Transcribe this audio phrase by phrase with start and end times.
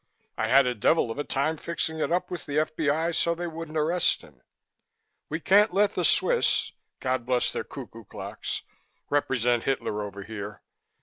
[0.35, 3.11] I had the devil of a time fixing it up with the F.B.I.
[3.11, 4.41] so they wouldn't arrest him.
[5.29, 8.63] We can't let the Swiss God bless their cuckoo clocks
[9.11, 10.63] represent Hitler over here.